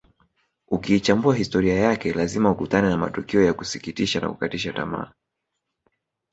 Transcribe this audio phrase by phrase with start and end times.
[0.67, 5.11] Ukiichambua historia yake lazima ukutane na matukio ya kusikitisha na kukatisha tamaa